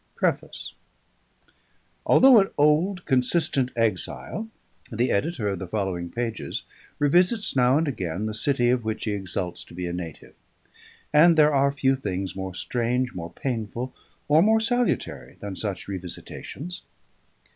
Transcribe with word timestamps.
PREFACE 0.15 0.73
Although 2.07 2.39
an 2.39 2.49
old, 2.57 3.05
consistent 3.05 3.69
exile, 3.75 4.47
the 4.91 5.11
editor 5.11 5.47
of 5.47 5.59
the 5.59 5.67
following 5.67 6.09
pages 6.09 6.63
revisits 6.97 7.55
now 7.55 7.77
and 7.77 7.87
again 7.87 8.25
the 8.25 8.33
city 8.33 8.71
of 8.71 8.83
which 8.83 9.03
he 9.03 9.11
exults 9.11 9.63
to 9.65 9.75
be 9.75 9.85
a 9.85 9.93
native; 9.93 10.33
and 11.13 11.37
there 11.37 11.53
are 11.53 11.71
few 11.71 11.95
things 11.95 12.35
more 12.35 12.55
strange, 12.55 13.13
more 13.13 13.31
painful, 13.31 13.95
or 14.27 14.41
more 14.41 14.59
salutary, 14.59 15.37
than 15.39 15.55
such 15.55 15.85
revisitations. 15.87 16.81